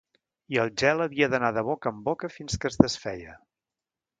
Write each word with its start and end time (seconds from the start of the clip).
I 0.53 0.57
el 0.61 0.71
gel 0.81 1.03
havia 1.03 1.27
d'anar 1.33 1.51
de 1.57 1.63
boca 1.67 1.91
en 1.97 1.99
boca 2.09 2.33
fins 2.39 2.59
que 2.65 2.73
es 2.73 2.81
desfeia. 2.85 3.37